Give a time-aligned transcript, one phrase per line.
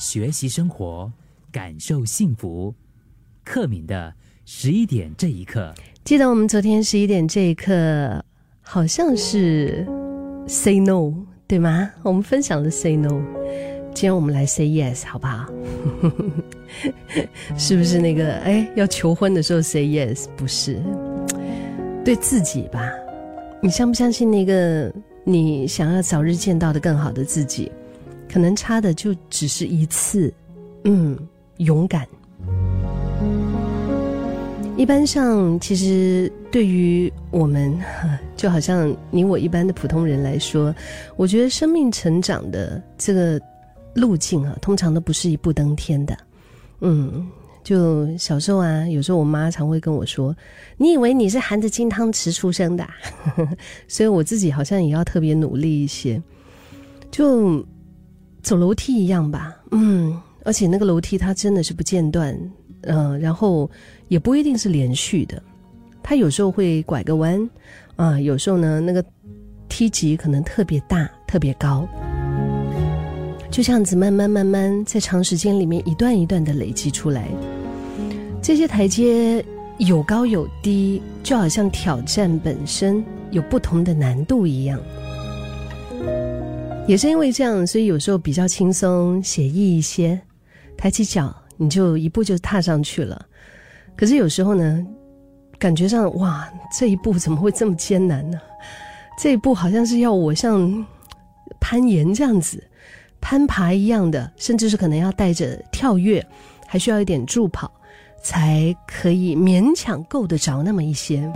[0.00, 1.12] 学习生活，
[1.52, 2.74] 感受幸福。
[3.44, 4.14] 克敏的
[4.46, 8.24] 十一点这一刻，记得我们昨天十一点这一刻，
[8.62, 9.86] 好像是
[10.46, 11.12] say no
[11.46, 11.90] 对吗？
[12.02, 13.20] 我们分享了 say no，
[13.92, 15.46] 今天我们来 say yes 好不好？
[17.58, 20.24] 是不是那个哎要求婚的时候 say yes？
[20.34, 20.82] 不是，
[22.02, 22.90] 对自己吧？
[23.62, 24.90] 你相不相信那个
[25.24, 27.70] 你想要早日见到的更好的自己？
[28.30, 30.32] 可能差的就只是一次，
[30.84, 31.18] 嗯，
[31.56, 32.06] 勇敢。
[34.76, 37.76] 一般上，其实对于我们，
[38.36, 40.74] 就好像你我一般的普通人来说，
[41.16, 43.38] 我觉得生命成长的这个
[43.94, 46.16] 路径啊，通常都不是一步登天的。
[46.80, 47.26] 嗯，
[47.62, 50.34] 就小时候啊，有时候我妈常会跟我说
[50.78, 52.88] ：“你以为你是含着金汤匙出生的？”
[53.86, 56.22] 所以我自己好像也要特别努力一些，
[57.10, 57.62] 就。
[58.42, 62.36] 走楼梯一样吧，嗯，而且那个楼梯它真的是不间断，
[62.82, 63.70] 嗯，然后
[64.08, 65.42] 也不一定是连续的，
[66.02, 67.48] 它有时候会拐个弯，
[67.96, 69.04] 啊，有时候呢那个
[69.68, 71.86] 梯级可能特别大、特别高，
[73.50, 77.28] 就这样子慢慢慢慢在长时间里面一段一段的累积出来，
[78.42, 79.44] 这些台阶
[79.78, 84.80] 有高有低，就好像挑战本身有不同的难度一样。
[86.86, 90.20] 也是因为这样，所以有时候比较轻松写意一些，
[90.76, 93.26] 抬起脚你就一步就踏上去了。
[93.96, 94.84] 可是有时候呢，
[95.56, 98.40] 感觉上哇，这一步怎么会这么艰难呢？
[99.16, 100.84] 这一步好像是要我像
[101.60, 102.62] 攀岩这样子
[103.20, 106.26] 攀爬一样的，甚至是可能要带着跳跃，
[106.66, 107.70] 还需要一点助跑，
[108.20, 111.30] 才可以勉强够得着那么一些。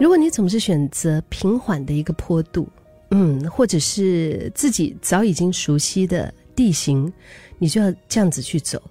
[0.00, 2.68] 如果你总是选择平缓的一个坡度。
[3.10, 7.10] 嗯，或者是自己早已经熟悉的地形，
[7.56, 8.82] 你就要这样子去走。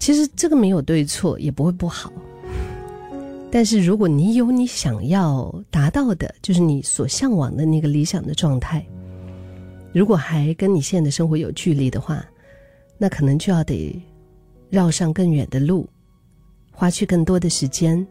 [0.00, 2.12] 其实这个没有对错，也不会不好。
[3.48, 8.84] 但是如果你有你想要达到的，就是你所向往的那个理想的状态，
[9.92, 12.26] 如果还跟你现在的生活有距离的话，
[12.98, 14.04] 那可能就要得
[14.68, 15.88] 绕上更远的路，
[16.72, 18.04] 花去更多的时间，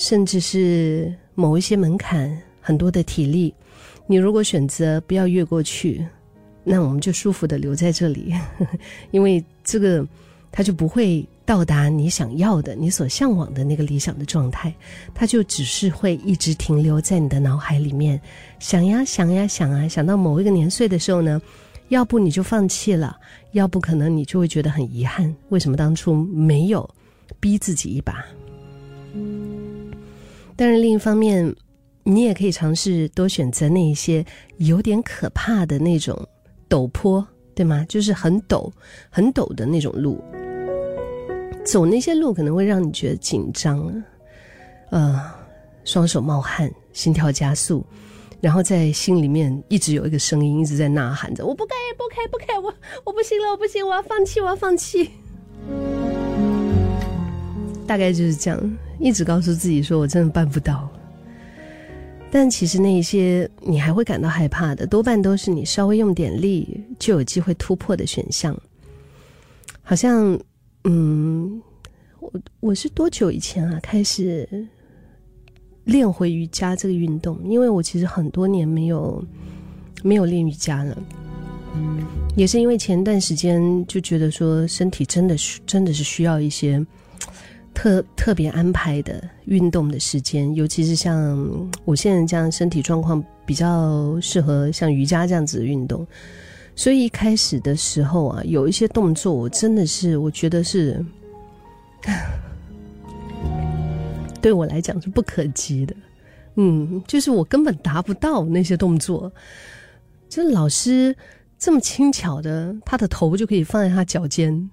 [0.00, 3.54] 甚至是某一些门槛，很多的体力。
[4.06, 6.02] 你如果选择不要越过去，
[6.64, 8.32] 那我们就舒服的留在这里，
[9.12, 10.02] 因为这个
[10.50, 14.74] 它就不会到达你想要的、你所向往的那个理想的状态，
[15.14, 18.18] 它就只是会一直停留在你的脑海里面，
[18.58, 21.38] 想呀想呀想啊，想到某一个年岁的时候呢，
[21.90, 23.18] 要不你就放弃了，
[23.52, 26.88] 要不可能你就会觉得很遗憾，为什么当初没有
[27.38, 28.24] 逼自己一把？
[30.60, 31.56] 但是另一方面。
[32.02, 34.24] 你也可以尝试多选择那一些
[34.56, 36.18] 有点可怕的那种
[36.68, 37.84] 陡坡，对吗？
[37.90, 38.72] 就是很陡、
[39.10, 40.18] 很陡的那种路。
[41.62, 44.02] 走那些路可能会让你觉得紧张，
[44.90, 45.20] 呃，
[45.84, 47.84] 双手冒汗、心跳加速，
[48.40, 55.10] 然后在心里面一直有一个声音一直在呐喊着：“我不可以，不可以，不可以，我我不行了，我不行，我要放弃，我要放弃。”
[57.90, 60.88] 大概就是这样，一直告诉自己说：“我真的办不到。”
[62.30, 68.56] 但其实那一些你还会感到害怕的，多半都是你稍微用点力就有机会突破的选项。
[69.82, 70.38] 好像，
[70.84, 71.60] 嗯，
[72.20, 74.48] 我我是多久以前啊开始
[75.82, 77.40] 练回瑜伽这个运动？
[77.42, 79.24] 因为我其实很多年没有
[80.04, 80.96] 没有练瑜伽了，
[82.36, 86.86] 也是因为前段时间就觉得说身体真的是真的是需要一些。
[87.72, 96.06] 特特别安排的运动的时间，尤其是像我现在这样身体状况比较适合像瑜伽这样子的运动，
[96.76, 101.02] 所以一开始的时候啊，有一些动作我真的是我觉得是
[104.42, 105.94] 对我来讲是不可及的，
[106.56, 109.32] 嗯，就是我根本达不到那些动作，
[110.28, 111.16] 就老师
[111.58, 114.70] 这么轻巧的，他的头就可以放在他脚尖。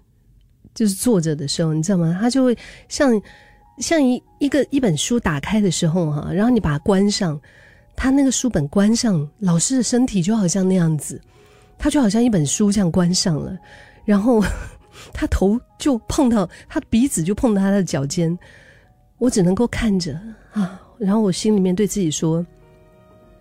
[0.77, 2.15] 就是坐着的时候，你知道吗？
[2.21, 2.55] 他就会
[2.87, 3.19] 像
[3.79, 7.41] 像一一个一本书打开的时候哈，然后你把它关上，
[7.95, 11.19] 他那个书本关上，老师的身体就好像那样子，
[11.79, 13.57] 他就好像一本书这样关上了，
[14.05, 14.39] 然后
[15.11, 18.37] 他头就碰到他鼻子就碰到他的脚尖，
[19.17, 20.13] 我只能够看着
[20.53, 22.45] 啊，然后我心里面对自己说，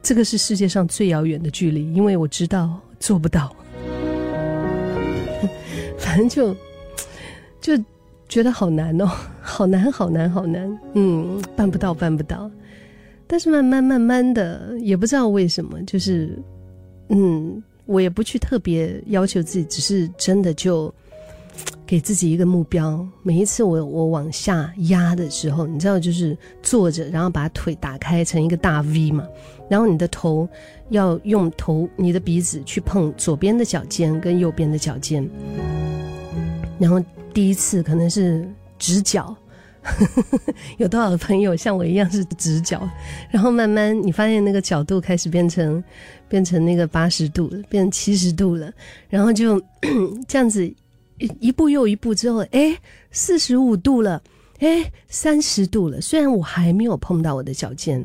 [0.03, 3.55] 这个是世界上最遥远的距离，因为我知道做不到，
[6.01, 6.57] 反正就。
[7.67, 7.85] 就
[8.29, 9.11] 觉得好难哦，
[9.43, 12.49] 好难，好难，好难，嗯，办不到，办不到。
[13.27, 16.39] 但是慢慢慢慢的，也不知道为什么，就是，
[17.09, 20.95] 嗯，我也不去特别要求自己，只是真的就
[21.85, 23.05] 给自己一个目标。
[23.25, 29.27] 每一次我我往下压的时候，你知道，就是坐着，然后把腿打开成一个大 V 嘛，
[29.69, 30.49] 然后你的头
[30.91, 35.29] 要用头，你的鼻子去碰左边的脚尖跟右边的脚尖，
[36.79, 37.03] 然后
[37.37, 38.49] 第一次可能是
[38.79, 39.37] 直角。
[40.79, 42.89] 有多少朋友像我一样是直角？
[43.31, 45.85] 然后慢慢你发现那个角度开始变成，
[46.31, 48.73] 变成那个八十度，变成七十度了，
[49.11, 49.63] 然后就
[50.27, 50.67] 这样子
[51.39, 52.75] 一步又一步之后，哎，
[53.11, 54.23] 四十五度了，
[54.61, 56.01] 哎，三十度了。
[56.01, 58.03] 虽然我还没有碰到我的脚尖，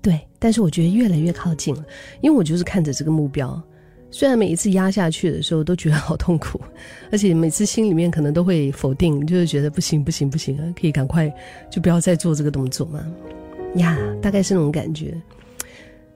[0.00, 1.84] 对，但是我觉得越来越靠近了，
[2.22, 3.62] 因为我就是看着这个目标。
[4.12, 6.60] 虽然每一次压下去的时候都觉得好痛苦，
[7.10, 11.32] 而且每次心里面可能都会否定，就是觉得不行不行不行啊，可以赶快
[11.70, 13.04] 就不要再做这个动作嘛，
[13.76, 15.14] 呀，大概是那种感觉。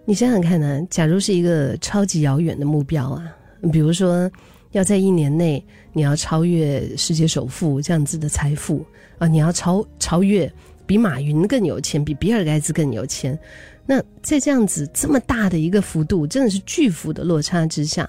[0.04, 3.34] 你想想看呢，假如是一个超级遥远的目标啊，
[3.72, 4.30] 比如说
[4.72, 8.84] 要在一年内你要超越世界首富这样子的财富
[9.18, 10.52] 啊，你要超超越
[10.86, 13.38] 比马云更有钱，比比尔盖茨更有钱。
[13.84, 18.08] 那在这样子这么大的一个幅度，真的是巨幅的落差之下，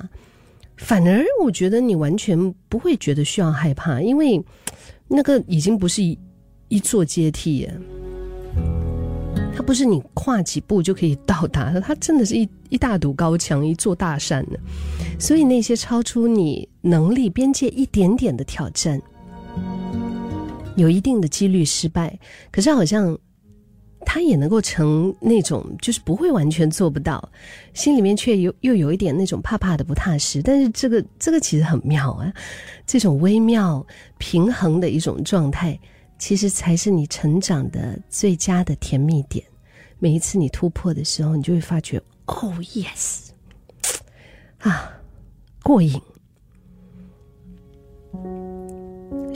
[0.78, 4.44] 反而我觉得你完全不会觉得需要害怕，因为
[5.08, 6.18] 那个已经不是一
[6.68, 7.68] 一座阶梯，
[9.56, 14.58] 它不是你跨几步就可以到达的，它真的是一一大堵高墙，一座大山呢。
[15.20, 19.02] 所以那些超出你能力边界一点点的挑战，
[20.78, 22.18] 有一定的几率失败，
[22.50, 23.20] 可是好像。
[24.06, 27.30] 他也能够成那种，就是不会完全做不到，
[27.74, 30.42] 心里面却有又有一点那种怕怕的不踏实。
[30.42, 32.32] 但是这个这个其实很妙啊，
[32.86, 33.86] 这种微妙
[34.18, 35.78] 平衡的一种状态，
[36.18, 39.44] 其实才是你成长的最佳的甜蜜点。
[40.00, 43.32] 每一次你突破的时候，你就会发觉，哦，yes，
[44.60, 44.94] 啊，
[45.64, 46.00] 过瘾。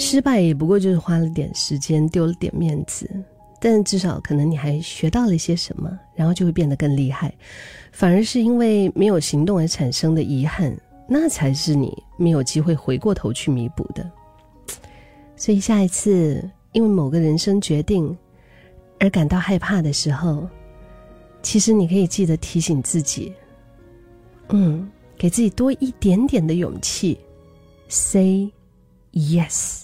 [0.02, 3.08] 失败也不过就是花了点时间，丢了点面子。
[3.60, 7.32] 但至少可能你还学到了一些什么，然后就会变得更厉害。
[7.92, 10.76] 反而是因为没有行动而产生的遗憾，
[11.08, 14.10] 那才是你没有机会回过头去弥补的。
[15.36, 18.18] 所以下一次因为某个人生决定
[19.00, 20.50] 而感到害怕的时候，
[21.44, 23.32] 其实你可以记得提醒自己，
[24.50, 27.20] 嗯，给自己多一点点的勇气
[27.88, 28.52] ，say
[29.14, 29.80] yes。